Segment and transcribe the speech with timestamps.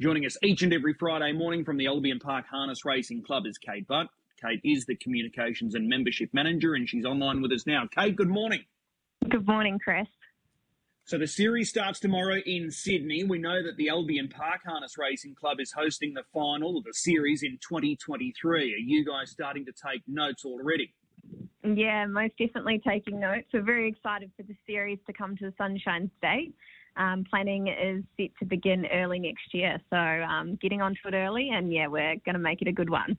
[0.00, 3.58] Joining us each and every Friday morning from the Albion Park Harness Racing Club is
[3.58, 4.08] Kate Butt.
[4.42, 7.86] Kate is the Communications and Membership Manager, and she's online with us now.
[7.96, 8.64] Kate, good morning.
[9.28, 10.08] Good morning, Chris.
[11.04, 13.22] So the series starts tomorrow in Sydney.
[13.22, 16.92] We know that the Albion Park Harness Racing Club is hosting the final of the
[16.92, 18.74] series in 2023.
[18.74, 20.92] Are you guys starting to take notes already?
[21.62, 23.46] Yeah, most definitely taking notes.
[23.54, 26.52] We're very excited for the series to come to the Sunshine State.
[26.96, 31.50] Um, planning is set to begin early next year, so um, getting onto it early,
[31.52, 33.16] and yeah, we're going to make it a good one.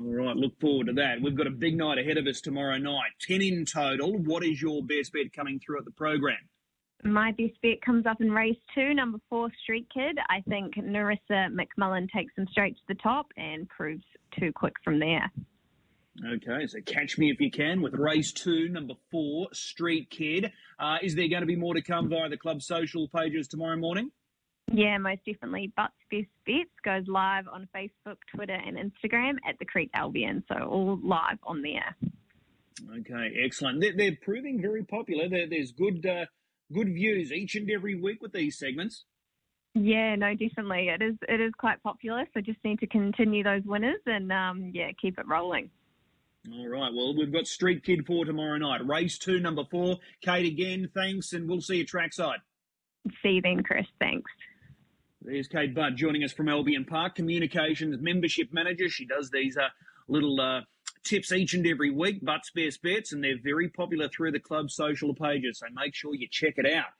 [0.00, 1.20] All right, look forward to that.
[1.20, 3.10] We've got a big night ahead of us tomorrow night.
[3.20, 4.16] 10 in total.
[4.18, 6.38] What is your best bet coming through at the program?
[7.04, 10.18] My best bet comes up in race two, number four, Street Kid.
[10.30, 14.04] I think Narissa McMullen takes them straight to the top and proves
[14.38, 15.30] too quick from there.
[16.20, 20.52] Okay, so catch me if you can with race two, number four, Street Kid.
[20.78, 23.76] Uh, is there going to be more to come via the club social pages tomorrow
[23.76, 24.10] morning?
[24.70, 25.72] Yeah, most definitely.
[25.74, 30.44] Butts Best Bets goes live on Facebook, Twitter, and Instagram at the Creek Albion.
[30.48, 31.96] So all live on there.
[32.98, 33.80] Okay, excellent.
[33.80, 35.28] They're, they're proving very popular.
[35.28, 36.26] There, there's good uh,
[36.72, 39.04] good views each and every week with these segments.
[39.74, 40.88] Yeah, no, definitely.
[40.88, 42.26] It is it is quite popular.
[42.34, 45.70] So just need to continue those winners and um, yeah, keep it rolling.
[46.50, 46.92] All right.
[46.92, 48.86] Well, we've got Street Kid for tomorrow night.
[48.86, 49.98] Race two, number four.
[50.22, 52.40] Kate again, thanks, and we'll see you trackside.
[53.22, 53.86] See you then, Chris.
[54.00, 54.30] Thanks.
[55.20, 58.88] There's Kate Butt joining us from Albion Park, Communications Membership Manager.
[58.88, 59.68] She does these uh,
[60.08, 60.62] little uh,
[61.04, 64.74] tips each and every week, Butt's Best Bets, and they're very popular through the club's
[64.74, 66.90] social pages, so make sure you check it out.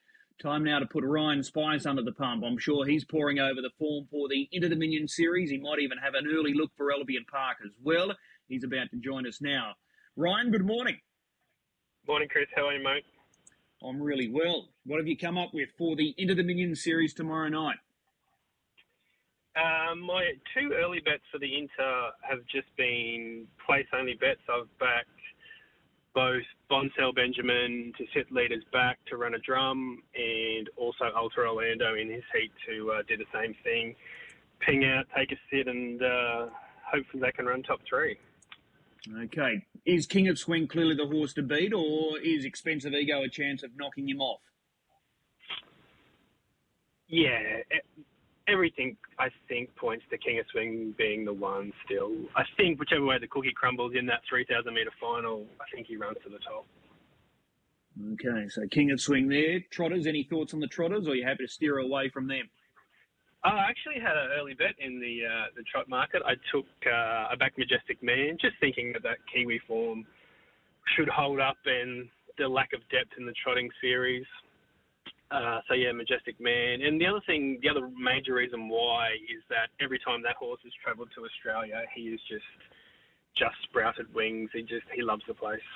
[0.40, 2.44] Time now to put Ryan Spice under the pump.
[2.44, 5.50] I'm sure he's pouring over the form for the Inter Dominion series.
[5.50, 8.12] He might even have an early look for Albion Park as well.
[8.53, 9.72] He's about to join us now.
[10.14, 10.98] Ryan, good morning.
[12.06, 12.48] Morning, Chris.
[12.55, 13.03] How are you, mate?
[13.83, 14.69] I'm really well.
[14.84, 17.77] What have you come up with for the Inter Dominion series tomorrow night?
[19.56, 24.42] Um, my two early bets for the Inter have just been place only bets.
[24.50, 25.09] I've backed
[26.14, 31.94] both Bonsell Benjamin to set leaders back to run a drum, and also Ultra Orlando
[31.94, 33.94] in his heat to uh, do the same thing.
[34.60, 36.47] Ping out, take a sit, and uh,
[36.84, 38.19] hopefully they can run top three.
[39.24, 39.66] Okay.
[39.84, 43.62] Is King of Swing clearly the horse to beat, or is Expensive Ego a chance
[43.62, 44.40] of knocking him off?
[47.08, 47.60] Yeah,
[48.48, 52.12] everything I think points to King of Swing being the one still.
[52.36, 55.96] I think whichever way the cookie crumbles in that 3,000 metre final, I think he
[55.96, 56.64] runs to the top.
[58.14, 59.60] Okay, so King of Swing there.
[59.70, 62.48] Trotters, any thoughts on the Trotters, or are you happy to steer away from them?
[63.44, 66.22] I actually had an early bet in the uh, the trot market.
[66.25, 70.06] I took uh, a back Majestic Man, just thinking that that Kiwi form
[70.97, 72.08] should hold up and
[72.38, 74.26] the lack of depth in the trotting series.
[75.31, 76.82] Uh, so yeah, Majestic Man.
[76.82, 80.60] And the other thing, the other major reason why is that every time that horse
[80.62, 82.44] has travelled to Australia, he is just
[83.36, 84.50] just sprouted wings.
[84.52, 85.66] He just he loves the place.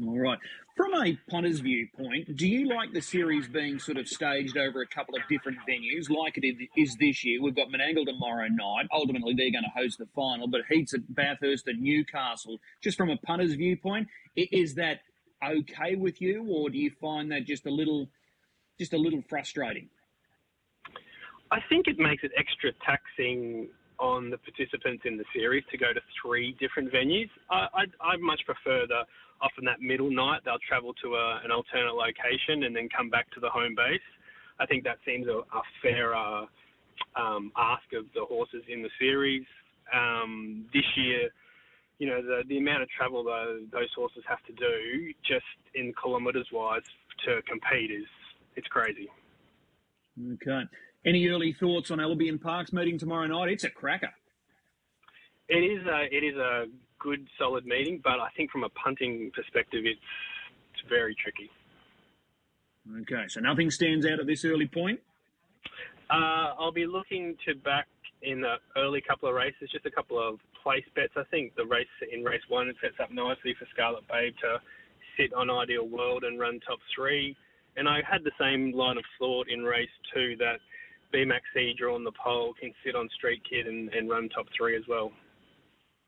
[0.00, 0.38] All right.
[0.74, 4.86] From a punter's viewpoint, do you like the series being sort of staged over a
[4.86, 7.42] couple of different venues, like it is this year?
[7.42, 8.86] We've got Menangle tomorrow night.
[8.90, 12.58] Ultimately, they're going to host the final, but heats at Bathurst and Newcastle.
[12.82, 15.00] Just from a punter's viewpoint, is that
[15.46, 18.08] okay with you, or do you find that just a little,
[18.78, 19.90] just a little frustrating?
[21.50, 23.68] I think it makes it extra taxing
[24.02, 27.30] on the participants in the series to go to three different venues.
[27.48, 29.06] I, I, I much prefer the
[29.40, 33.30] often that middle night they'll travel to a, an alternate location and then come back
[33.30, 34.02] to the home base.
[34.58, 36.46] I think that seems a, a fair uh,
[37.14, 39.46] um, ask of the horses in the series.
[39.94, 41.30] Um, this year,
[41.98, 46.48] you know, the, the amount of travel those horses have to do just in kilometres
[46.52, 46.82] wise
[47.24, 48.06] to compete is
[48.56, 49.08] it's crazy.
[50.34, 50.62] Okay.
[51.04, 53.50] Any early thoughts on Albion Park's meeting tomorrow night?
[53.50, 54.12] It's a cracker.
[55.48, 56.66] It is a, it is a
[56.98, 60.00] good, solid meeting, but I think from a punting perspective, it's
[60.72, 61.50] it's very tricky.
[63.02, 65.00] Okay, so nothing stands out at this early point.
[66.10, 67.86] Uh, I'll be looking to back
[68.22, 71.12] in the early couple of races, just a couple of place bets.
[71.16, 74.60] I think the race in race one it sets up nicely for Scarlet Babe to
[75.16, 77.36] sit on Ideal World and run top three.
[77.76, 80.60] And I had the same line of thought in race two that
[81.12, 84.76] BMAC draw on the pole can sit on Street Kid and, and run top three
[84.76, 85.12] as well.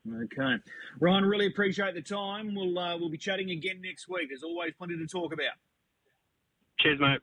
[0.07, 0.55] Okay,
[0.99, 2.53] Ryan, really appreciate the time.
[2.53, 4.29] We'll uh, we'll be chatting again next week.
[4.29, 5.53] There's always plenty to talk about.
[6.79, 7.19] Cheers, mate.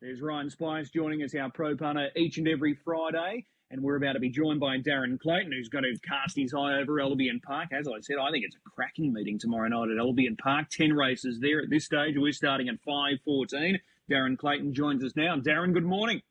[0.00, 3.46] There's Ryan Spice joining us, our pro punter, each and every Friday.
[3.70, 6.78] And we're about to be joined by Darren Clayton, who's going to cast his eye
[6.80, 7.70] over Albion Park.
[7.72, 10.70] As I said, I think it's a cracking meeting tomorrow night at Albion Park.
[10.70, 12.14] Ten races there at this stage.
[12.16, 13.80] We're starting at 5.14.
[14.08, 15.36] Darren Clayton joins us now.
[15.36, 16.22] Darren, good morning.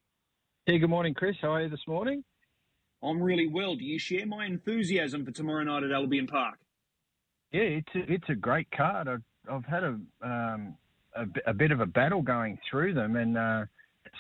[0.68, 1.36] Hey, good morning, Chris.
[1.44, 2.24] How are you this morning?
[3.04, 3.76] I'm really well.
[3.76, 6.56] Do you share my enthusiasm for tomorrow night at Albion Park?
[7.52, 9.08] Yeah, it's a, it's a great card.
[9.08, 10.76] I've, I've had a, um,
[11.16, 13.66] a, a, bit of a battle going through them, and uh,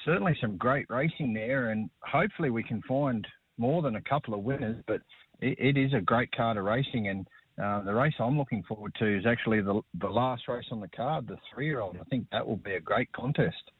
[0.06, 1.72] certainly some great racing there.
[1.72, 3.26] And hopefully we can find
[3.58, 4.78] more than a couple of winners.
[4.86, 5.02] But
[5.42, 7.28] it, it is a great card of racing, and
[7.60, 10.90] uh, the race I'm looking forward to is actually the the last race on the
[10.90, 11.98] card, the three year old.
[12.00, 13.72] I think that will be a great contest.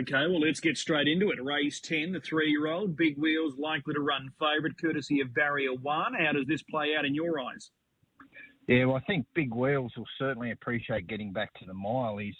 [0.00, 1.42] Okay, well, let's get straight into it.
[1.42, 5.74] Race 10, the three year old, Big Wheels likely to run favourite, courtesy of Barrier
[5.74, 6.14] One.
[6.14, 7.70] How does this play out in your eyes?
[8.66, 12.16] Yeah, well, I think Big Wheels will certainly appreciate getting back to the mile.
[12.16, 12.34] He's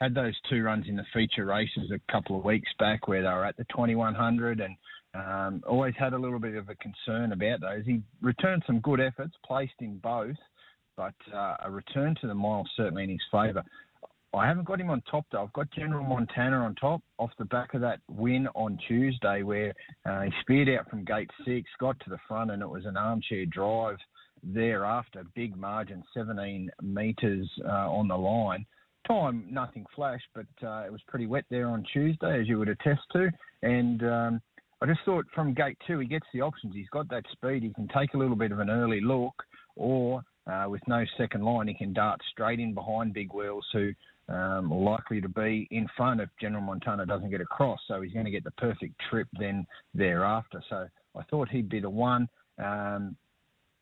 [0.00, 3.28] had those two runs in the feature races a couple of weeks back where they
[3.28, 4.76] were at the 2100 and
[5.14, 7.84] um, always had a little bit of a concern about those.
[7.84, 10.36] He returned some good efforts, placed in both,
[10.96, 13.64] but uh, a return to the mile certainly in his favour.
[14.34, 15.42] I haven't got him on top though.
[15.42, 19.74] I've got General Montana on top off the back of that win on Tuesday where
[20.06, 22.96] uh, he speared out from gate six, got to the front, and it was an
[22.96, 23.98] armchair drive
[24.42, 25.24] thereafter.
[25.34, 28.64] Big margin, 17 metres uh, on the line.
[29.06, 32.68] Time, nothing flash, but uh, it was pretty wet there on Tuesday, as you would
[32.68, 33.30] attest to.
[33.62, 34.40] And um,
[34.80, 36.74] I just thought from gate two, he gets the options.
[36.74, 37.64] He's got that speed.
[37.64, 39.34] He can take a little bit of an early look,
[39.76, 43.92] or uh, with no second line, he can dart straight in behind Big Wheels, who
[44.28, 47.80] um, likely to be in front if General Montana doesn't get across.
[47.88, 50.62] So he's going to get the perfect trip then thereafter.
[50.68, 50.86] So
[51.16, 52.28] I thought he'd be the one.
[52.62, 53.16] Um,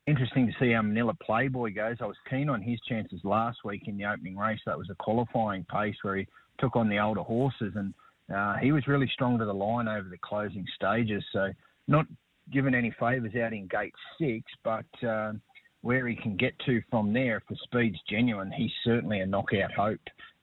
[0.07, 1.97] interesting to see how Manila Playboy goes.
[2.01, 4.61] I was keen on his chances last week in the opening race.
[4.67, 6.27] That was a qualifying pace where he
[6.59, 7.95] took on the older horses and
[8.35, 11.23] uh, he was really strong to the line over the closing stages.
[11.33, 11.51] So
[11.89, 12.07] not
[12.53, 15.33] given any favours out in gate six, but uh,
[15.83, 19.73] where he can get to from there, if the speed's genuine, he's certainly a knockout
[19.73, 20.01] hope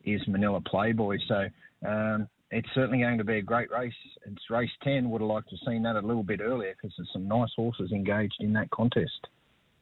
[0.07, 1.18] is Manila Playboy.
[1.27, 1.48] So
[1.88, 3.94] um, it's certainly going to be a great race.
[4.25, 5.09] It's race 10.
[5.09, 7.51] Would have liked to have seen that a little bit earlier because there's some nice
[7.56, 9.27] horses engaged in that contest.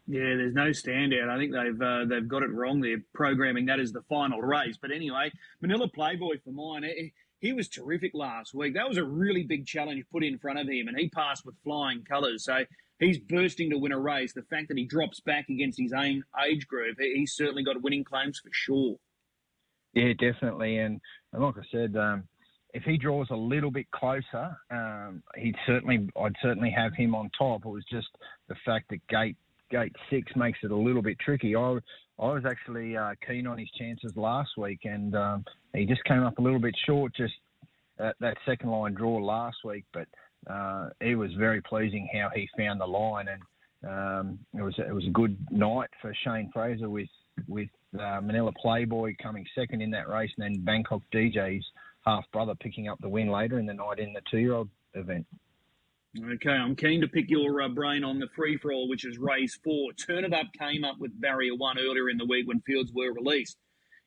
[0.08, 1.30] Yeah, there's no standout.
[1.30, 2.80] I think they've uh, they've got it wrong.
[2.80, 4.78] They're programming that as the final race.
[4.80, 5.32] But anyway,
[5.62, 6.84] Manila Playboy for mine.
[6.84, 8.76] He, he was terrific last week.
[8.76, 11.56] That was a really big challenge put in front of him, and he passed with
[11.64, 12.46] flying colours.
[12.46, 12.66] So
[13.00, 14.34] he's bursting to win a race.
[14.34, 18.04] The fact that he drops back against his own age group, he's certainly got winning
[18.04, 18.98] claims for sure.
[19.96, 20.78] Yeah, definitely.
[20.78, 21.00] And,
[21.34, 22.24] and like I said, um,
[22.74, 27.32] if he draws a little bit closer, um, he'd certainly, I'd certainly have him on
[27.38, 27.66] top.
[27.66, 28.10] It was just
[28.50, 29.38] the fact that gate
[29.72, 31.56] gate six makes it a little bit tricky.
[31.56, 31.80] I,
[32.20, 36.24] I was actually uh, keen on his chances last week, and um, he just came
[36.24, 37.34] up a little bit short just
[37.98, 39.86] at that second line draw last week.
[39.94, 40.08] But
[40.48, 44.94] uh, it was very pleasing how he found the line, and um, it was it
[44.94, 47.10] was a good night for Shane Fraser with
[47.48, 47.70] with
[48.00, 51.66] uh, Manila Playboy coming second in that race, and then Bangkok DJ's
[52.06, 54.70] half brother picking up the win later in the night in the two year old
[54.94, 55.26] event.
[56.18, 59.18] Okay, I'm keen to pick your uh, brain on the free for all, which is
[59.18, 59.92] race four.
[59.94, 63.12] Turn It Up came up with barrier one earlier in the week when fields were
[63.12, 63.58] released.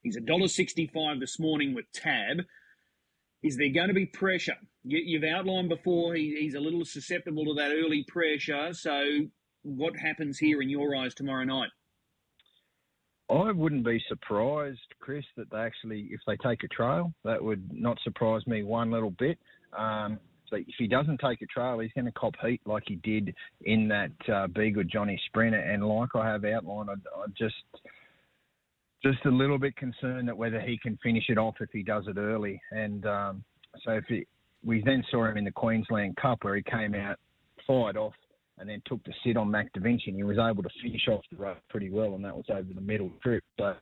[0.02, 2.38] He's $1.65 this morning with Tab.
[3.42, 4.56] Is there going to be pressure?
[4.84, 8.72] You, have outlined before he, he's a little susceptible to that early pressure.
[8.72, 9.26] So,
[9.62, 11.70] what happens here in your eyes tomorrow night?
[13.30, 17.70] I wouldn't be surprised, Chris, that they actually, if they take a trail, that would
[17.72, 19.38] not surprise me one little bit.
[19.76, 22.96] Um, so if he doesn't take a trail, he's going to cop heat like he
[22.96, 25.60] did in that uh, Be Good Johnny Sprinter.
[25.60, 27.54] And like I have outlined, I, I just
[29.02, 32.04] just a little bit concerned that whether he can finish it off if he does
[32.08, 32.60] it early.
[32.72, 33.44] And um,
[33.84, 34.26] so if he,
[34.64, 37.18] we then saw him in the Queensland Cup where he came out,
[37.66, 38.14] fired off,
[38.58, 41.06] and then took the sit on Mac Da Vinci, and he was able to finish
[41.08, 43.44] off the race pretty well, and that was over the middle trip.
[43.58, 43.74] So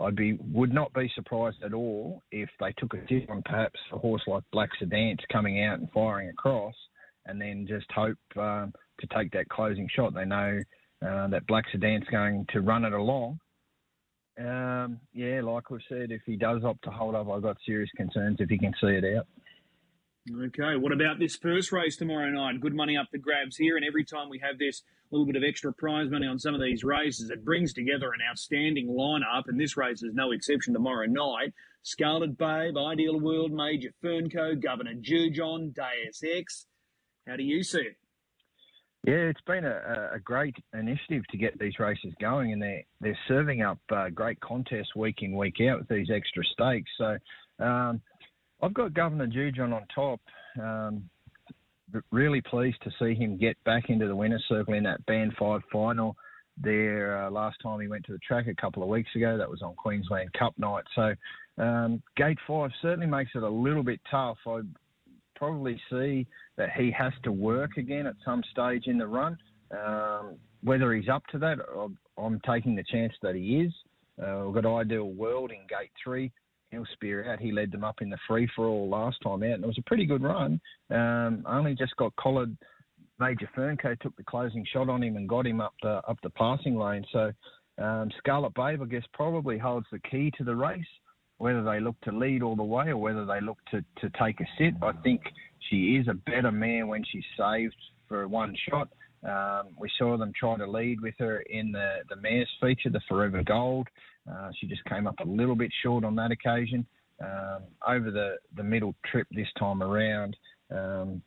[0.00, 3.78] I'd be would not be surprised at all if they took a sit on perhaps
[3.92, 6.74] a horse like Black Sedance coming out and firing across,
[7.26, 10.14] and then just hope um, to take that closing shot.
[10.14, 10.60] They know
[11.06, 13.38] uh, that Black Sedance going to run it along.
[14.38, 17.90] Um, yeah, like we said, if he does opt to hold up, I've got serious
[17.96, 19.26] concerns if he can see it out.
[20.32, 22.58] Okay, what about this first race tomorrow night?
[22.58, 25.42] Good money up the grabs here, and every time we have this little bit of
[25.46, 29.60] extra prize money on some of these races, it brings together an outstanding lineup, and
[29.60, 31.52] this race is no exception tomorrow night.
[31.82, 36.64] Scarlet Babe, Ideal World, Major Fernco, Governor Dujon, Deus Ex.
[37.28, 37.96] How do you see it?
[39.06, 43.18] Yeah, it's been a, a great initiative to get these races going, and they're they're
[43.28, 46.90] serving up uh, great contests week in week out with these extra stakes.
[46.96, 47.18] So
[47.58, 48.00] um,
[48.62, 50.20] I've got Governor Dujon on top.
[50.60, 51.08] Um,
[52.10, 55.60] really pleased to see him get back into the winner's circle in that Band 5
[55.72, 56.16] final
[56.56, 59.36] there uh, last time he went to the track a couple of weeks ago.
[59.36, 60.84] That was on Queensland Cup night.
[60.94, 61.14] So
[61.58, 64.38] um, Gate 5 certainly makes it a little bit tough.
[64.46, 64.60] I
[65.36, 69.36] probably see that he has to work again at some stage in the run.
[69.70, 71.58] Um, whether he's up to that,
[72.16, 73.72] I'm taking the chance that he is.
[74.22, 76.30] Uh, we've got Ideal World in Gate 3.
[76.74, 77.40] Neil Spear out.
[77.40, 79.78] He led them up in the free for all last time out, and it was
[79.78, 80.60] a pretty good run.
[80.90, 82.56] Um, only just got collared.
[83.20, 86.30] Major Fernco took the closing shot on him and got him up the up the
[86.30, 87.04] passing lane.
[87.12, 87.32] So
[87.78, 90.84] um, Scarlet Babe, I guess, probably holds the key to the race.
[91.38, 94.40] Whether they look to lead all the way or whether they look to, to take
[94.40, 95.20] a sit, I think
[95.68, 97.74] she is a better mare when she's saved
[98.08, 98.88] for one shot.
[99.24, 103.00] Um, we saw them try to lead with her in the, the mares feature, the
[103.08, 103.88] Forever Gold.
[104.30, 106.86] Uh, she just came up a little bit short on that occasion.
[107.22, 110.36] Um, over the, the middle trip this time around,
[110.70, 111.22] um,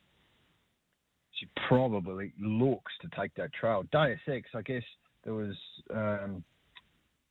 [1.32, 3.84] she probably looks to take that trail.
[3.90, 4.82] Deus Ex, I guess
[5.24, 5.56] there was
[5.94, 6.44] um,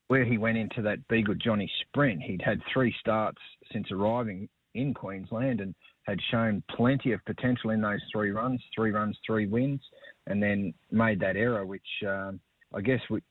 [0.08, 2.22] where he went into that Be Good Johnny sprint.
[2.22, 7.82] He'd had three starts since arriving in Queensland and had shown plenty of potential in
[7.82, 9.82] those three runs, three runs, three wins,
[10.28, 12.40] and then made that error, which um,
[12.74, 13.22] I guess we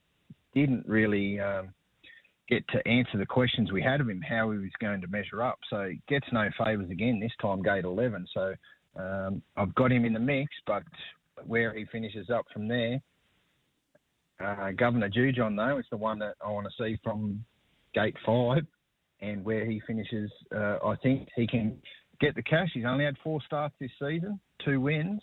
[0.53, 1.73] didn't really um,
[2.49, 5.43] get to answer the questions we had of him, how he was going to measure
[5.43, 5.59] up.
[5.69, 8.27] So gets no favours again this time, gate 11.
[8.33, 8.53] So
[8.97, 10.83] um, I've got him in the mix, but
[11.45, 13.01] where he finishes up from there,
[14.43, 17.43] uh, Governor Dujon, though, is the one that I want to see from
[17.93, 18.65] gate five.
[19.19, 21.81] And where he finishes, uh, I think he can
[22.21, 22.69] get the cash.
[22.71, 25.21] He's only had four starts this season, two wins.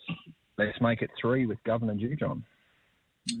[0.57, 2.43] Let's make it three with Governor Dujon.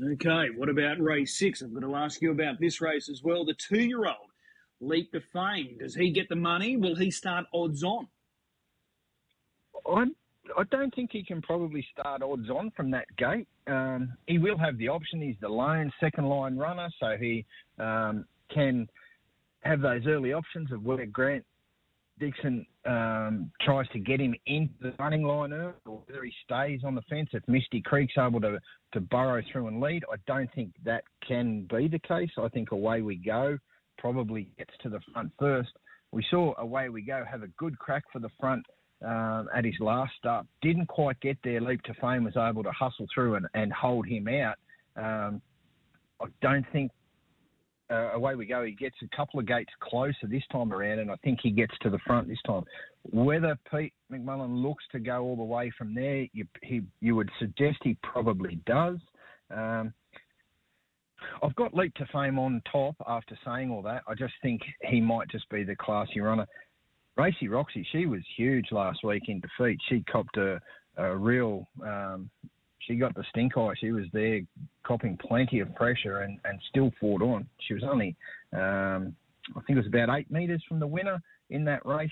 [0.03, 1.61] Okay, what about race six?
[1.61, 3.45] I'm going to ask you about this race as well.
[3.45, 4.31] The two year old,
[4.81, 5.77] Leap to Fame.
[5.79, 6.75] Does he get the money?
[6.75, 8.07] Will he start odds on?
[9.89, 10.15] I'm
[10.57, 13.47] I don't think he can probably start odds on from that gate.
[13.67, 15.21] Um, he will have the option.
[15.21, 17.45] He's the lone second line runner, so he
[17.79, 18.87] um, can
[19.61, 21.43] have those early options of where Grant
[22.19, 26.81] Dixon um, tries to get him into the running line early, or whether he stays
[26.85, 27.29] on the fence.
[27.33, 28.59] If Misty Creek's able to,
[28.93, 32.29] to burrow through and lead, I don't think that can be the case.
[32.37, 33.57] I think away we go
[33.97, 35.71] probably gets to the front first.
[36.11, 38.65] We saw away we go have a good crack for the front
[39.05, 40.45] um, at his last start.
[40.61, 41.59] Didn't quite get there.
[41.59, 44.55] Leap to Fame was able to hustle through and, and hold him out.
[44.95, 45.41] Um,
[46.21, 46.91] I don't think
[47.91, 48.63] uh, away we go.
[48.63, 51.73] He gets a couple of gates closer this time around, and I think he gets
[51.81, 52.63] to the front this time.
[53.03, 57.29] Whether Pete McMullen looks to go all the way from there, you, he, you would
[57.39, 58.97] suggest he probably does.
[59.55, 59.93] Um,
[61.43, 64.03] I've got Leap to Fame on top after saying all that.
[64.07, 66.47] I just think he might just be the classy runner.
[67.17, 69.79] Racy Roxy, she was huge last week in defeat.
[69.89, 70.59] She copped a,
[70.97, 72.29] a real, um,
[72.87, 73.73] she got the stink eye.
[73.79, 74.41] She was there
[74.83, 77.47] copping plenty of pressure and, and still fought on.
[77.67, 78.15] She was only,
[78.53, 79.15] um,
[79.55, 82.11] I think it was about eight metres from the winner in that race.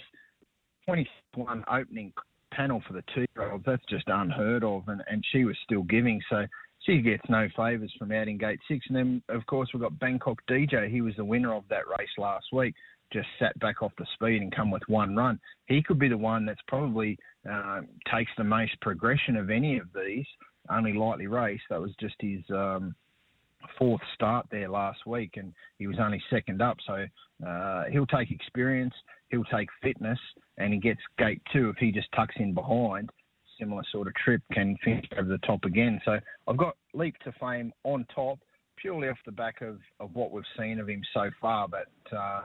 [0.85, 2.11] 21 opening
[2.51, 3.63] panel for the two year olds.
[3.65, 4.87] That's just unheard of.
[4.87, 6.21] And, and she was still giving.
[6.29, 6.45] So
[6.79, 8.85] she gets no favours from out in gate six.
[8.87, 10.89] And then, of course, we've got Bangkok DJ.
[10.89, 12.75] He was the winner of that race last week
[13.13, 15.39] just sat back off the speed and come with one run.
[15.67, 17.17] He could be the one that's probably
[17.49, 20.25] uh, takes the most progression of any of these.
[20.69, 21.63] Only lightly raced.
[21.69, 22.95] That was just his um,
[23.77, 26.77] fourth start there last week, and he was only second up.
[26.85, 27.05] So
[27.45, 28.93] uh, he'll take experience,
[29.29, 30.19] he'll take fitness,
[30.57, 33.09] and he gets gate two if he just tucks in behind.
[33.59, 36.01] Similar sort of trip can finish over the top again.
[36.05, 36.17] So
[36.47, 38.39] I've got Leap to Fame on top
[38.83, 41.67] purely off the back of, of what we've seen of him so far.
[41.67, 42.41] But uh,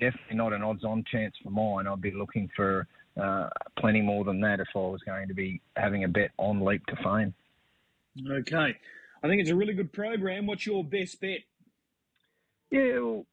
[0.00, 1.86] definitely not an odds-on chance for mine.
[1.86, 2.86] I'd be looking for
[3.18, 3.48] uh,
[3.78, 6.84] plenty more than that if I was going to be having a bet on Leap
[6.86, 7.34] to Fame.
[8.30, 8.76] Okay,
[9.22, 10.46] I think it's a really good program.
[10.46, 11.40] What's your best bet?
[12.70, 13.26] Yeah, well,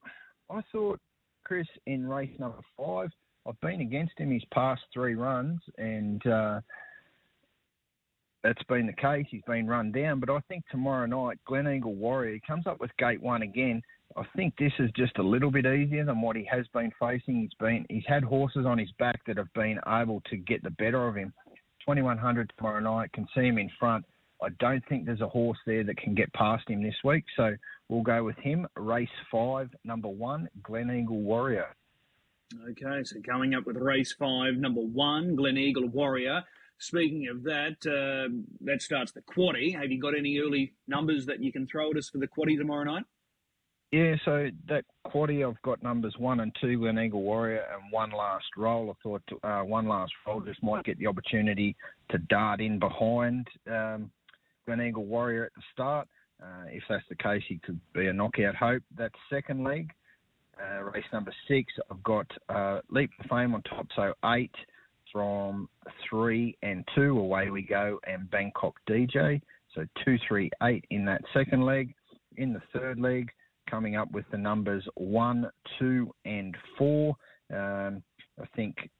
[0.50, 1.00] I thought
[1.44, 3.10] Chris in race number five.
[3.46, 6.60] I've been against him his past three runs, and uh,
[8.46, 9.26] that's been the case.
[9.28, 12.96] He's been run down, but I think tomorrow night Glen Eagle Warrior comes up with
[12.96, 13.82] gate one again.
[14.16, 17.40] I think this is just a little bit easier than what he has been facing.
[17.40, 20.70] He's been he's had horses on his back that have been able to get the
[20.70, 21.32] better of him.
[21.80, 24.04] 2100 tomorrow night can see him in front.
[24.40, 27.56] I don't think there's a horse there that can get past him this week, so
[27.88, 28.66] we'll go with him.
[28.76, 31.74] Race five, number one, Glen Eagle Warrior.
[32.70, 36.44] Okay, so coming up with race five, number one, Glen Eagle Warrior.
[36.78, 38.28] Speaking of that, uh,
[38.60, 39.74] that starts the quaddy.
[39.74, 42.58] Have you got any early numbers that you can throw at us for the quaddy
[42.58, 43.04] tomorrow night?
[43.92, 48.10] Yeah, so that quaddy, I've got numbers one and two, with Eagle Warrior, and one
[48.10, 48.90] last roll.
[48.90, 51.76] I thought uh, one last roll just might get the opportunity
[52.10, 54.10] to dart in behind um,
[54.68, 56.08] Gleneagle Warrior at the start.
[56.42, 58.82] Uh, if that's the case, he could be a knockout hope.
[58.98, 59.90] That second leg,
[60.60, 64.54] uh, race number six, I've got uh, Leap of Fame on top, so eight,
[65.16, 65.66] from
[66.10, 67.18] three and two.
[67.18, 69.40] Away we go, and Bangkok DJ.
[69.74, 71.94] So two, three, eight in that second leg.
[72.36, 73.30] In the third leg,
[73.70, 77.16] coming up with the numbers one, two, and four.
[77.50, 78.02] Um,
[78.38, 78.90] I think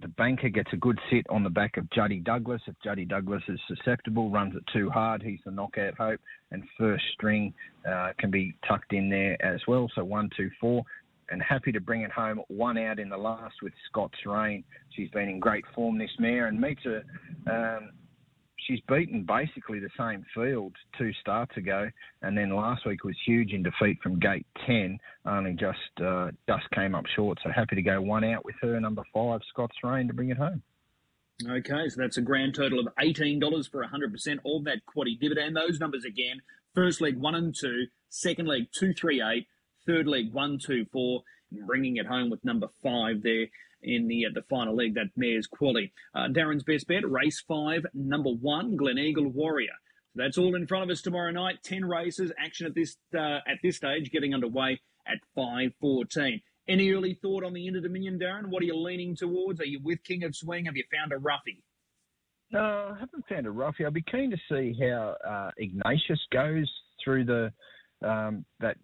[0.00, 2.62] the banker gets a good sit on the back of Juddy Douglas.
[2.68, 6.20] If Juddy Douglas is susceptible, runs it too hard, he's the knockout hope.
[6.52, 7.52] And first string
[7.90, 9.90] uh, can be tucked in there as well.
[9.96, 10.84] So one, two, four
[11.30, 14.64] and happy to bring it home one out in the last with Scott's Rain.
[14.90, 17.02] She's been in great form this mare and meets a.
[17.50, 17.90] Um,
[18.66, 21.90] she's beaten basically the same field two starts ago,
[22.22, 24.98] and then last week was huge in defeat from Gate Ten.
[25.26, 27.38] Only just uh, just came up short.
[27.42, 30.38] So happy to go one out with her number five Scott's Rain to bring it
[30.38, 30.62] home.
[31.48, 35.56] Okay, so that's a grand total of $18 for 100% of that quaddy dividend.
[35.56, 36.42] Those numbers again
[36.74, 39.46] first leg one and two, second leg two, three, eight,
[39.86, 41.22] third leg one, two, four,
[41.66, 43.46] bringing it home with number five there
[43.82, 44.94] in the uh, the final leg.
[44.94, 45.92] That mare's quality.
[46.14, 49.74] Uh, Darren's best bet, race five, number one, Glen Eagle Warrior.
[50.14, 51.62] So that's all in front of us tomorrow night.
[51.62, 56.40] Ten races, action at this uh, at this stage, getting underway at five fourteen.
[56.66, 58.46] Any early thought on the Inter Dominion, Darren?
[58.46, 59.60] What are you leaning towards?
[59.60, 60.64] Are you with King of Swing?
[60.64, 61.62] Have you found a roughie?
[62.50, 63.84] No, I haven't found a roughie.
[63.84, 66.72] I'd be keen to see how uh, Ignatius goes
[67.02, 67.52] through the
[68.08, 68.76] um, that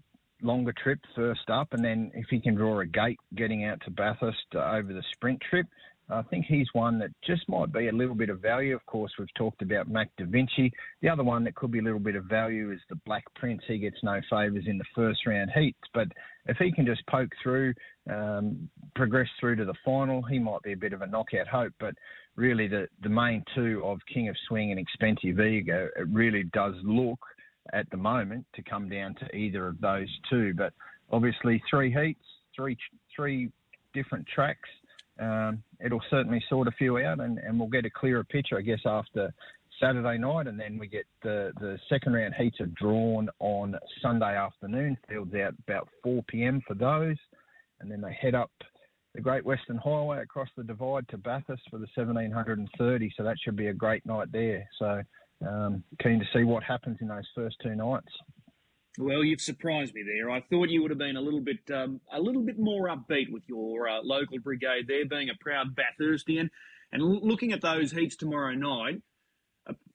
[0.42, 3.90] longer trip first up, and then if he can draw a gate getting out to
[3.90, 5.66] Bathurst uh, over the sprint trip,
[6.09, 8.75] I think he's one that just might be a little bit of value.
[8.75, 10.73] Of course, we've talked about Mac Da Vinci.
[11.02, 13.62] The other one that could be a little bit of value is the Black Prince.
[13.68, 16.09] He gets no favours in the first round heats, but
[16.47, 17.75] if he can just poke through,
[18.11, 21.73] um, progress through to the final, he might be a bit of a knockout hope.
[21.78, 21.94] But
[22.35, 26.75] really, the, the main two of King of Swing and Expensive Ego, it really does
[26.82, 27.20] look–
[27.72, 30.54] at the moment to come down to either of those two.
[30.54, 30.72] But
[31.10, 32.24] obviously, three heats,
[32.54, 32.76] three
[33.14, 33.50] three
[33.92, 34.68] different tracks.
[35.18, 38.62] Um, it'll certainly sort a few out, and, and we'll get a clearer picture, I
[38.62, 39.34] guess, after
[39.80, 44.36] Saturday night, and then we get the the second round heats are drawn on Sunday
[44.36, 44.97] afternoon.
[45.08, 46.62] Fields out about 4 p.m.
[46.66, 47.16] for those,
[47.80, 48.50] and then they head up
[49.14, 53.12] the Great Western Highway across the Divide to Bathurst for the 1730.
[53.16, 54.68] So that should be a great night there.
[54.78, 55.02] So
[55.46, 58.12] um, keen to see what happens in those first two nights.
[58.98, 60.30] Well, you've surprised me there.
[60.30, 63.30] I thought you would have been a little bit, um, a little bit more upbeat
[63.30, 66.50] with your uh, local brigade there, being a proud Bathurstian,
[66.92, 69.02] and l- looking at those heats tomorrow night.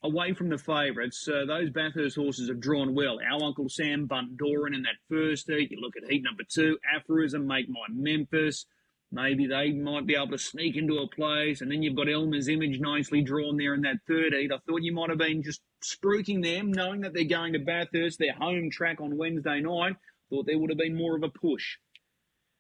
[0.04, 3.20] Away from the favourites, uh, those Bathurst horses have drawn well.
[3.20, 5.72] Our Uncle Sam Bundoran in that first heat.
[5.72, 8.66] You look at heat number two, Aphorism, Make My Memphis.
[9.12, 12.48] Maybe they might be able to sneak into a place, and then you've got Elmer's
[12.50, 14.52] image nicely drawn there in that third heat.
[14.52, 18.20] I thought you might have been just spruiking them, knowing that they're going to Bathurst,
[18.20, 19.96] their home track on Wednesday night.
[20.30, 21.78] Thought there would have been more of a push.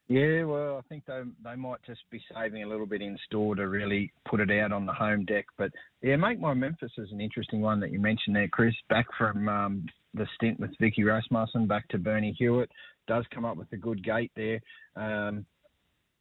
[0.07, 3.55] Yeah, well, I think they they might just be saving a little bit in store
[3.55, 5.45] to really put it out on the home deck.
[5.57, 5.71] But
[6.03, 8.75] yeah, make my Memphis is an interesting one that you mentioned there, Chris.
[8.87, 12.69] Back from um, the stint with Vicky Rasmussen, back to Bernie Hewitt,
[13.07, 14.59] does come up with a good gate there.
[14.95, 15.43] Um,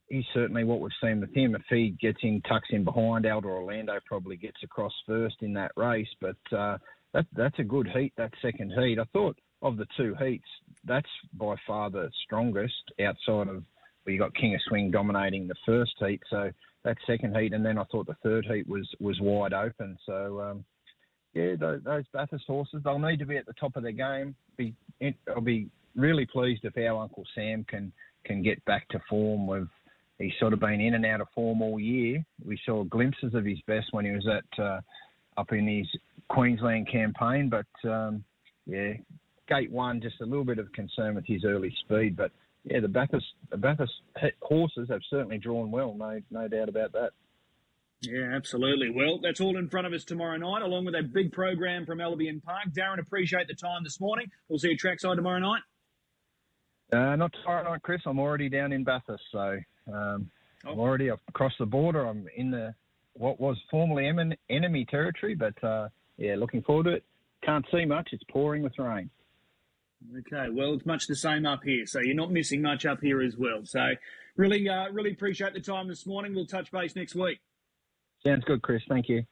[0.07, 1.55] he's certainly what we've seen with him.
[1.55, 5.71] If he gets in, tucks in behind, Elder Orlando probably gets across first in that
[5.75, 6.07] race.
[6.21, 6.77] But uh,
[7.13, 8.99] that, that's a good heat, that second heat.
[8.99, 10.47] I thought of the two heats,
[10.83, 13.63] that's by far the strongest outside of
[14.05, 16.21] well, you got King of Swing dominating the first heat.
[16.29, 16.51] So
[16.83, 19.97] that second heat, and then I thought the third heat was was wide open.
[20.05, 20.65] So um,
[21.33, 24.35] yeah, those, those Bathurst horses, they'll need to be at the top of their game.
[24.57, 24.75] Be
[25.27, 27.91] I'll be really pleased if our Uncle Sam can
[28.25, 29.67] can get back to form with
[30.19, 32.23] he's sort of been in and out of form all year.
[32.43, 34.81] We saw glimpses of his best when he was at uh,
[35.37, 35.87] up in his
[36.29, 38.23] Queensland campaign, but um,
[38.65, 38.93] yeah,
[39.47, 42.31] gate one just a little bit of concern with his early speed, but
[42.63, 43.93] yeah, the Bathurst, the Bathurst
[44.41, 47.11] horses have certainly drawn well, no no doubt about that.
[48.01, 48.89] Yeah, absolutely.
[48.89, 52.01] Well, that's all in front of us tomorrow night, along with a big program from
[52.01, 52.67] Albion Park.
[52.71, 54.31] Darren, appreciate the time this morning.
[54.47, 55.61] We'll see you trackside tomorrow night.
[56.91, 58.01] Uh, not tomorrow night, Chris.
[58.05, 59.57] I'm already down in Bathurst, so
[59.91, 60.29] um,
[60.65, 60.71] oh.
[60.71, 62.05] I'm already across the border.
[62.05, 62.73] I'm in the
[63.13, 64.07] what was formerly
[64.49, 67.03] enemy territory, but uh, yeah, looking forward to it.
[67.43, 68.09] Can't see much.
[68.11, 69.09] It's pouring with rain.
[70.17, 73.21] Okay, well, it's much the same up here, so you're not missing much up here
[73.21, 73.61] as well.
[73.63, 73.81] So,
[74.35, 76.35] really, uh, really appreciate the time this morning.
[76.35, 77.39] We'll touch base next week.
[78.25, 78.81] Sounds good, Chris.
[78.87, 79.25] Thank you.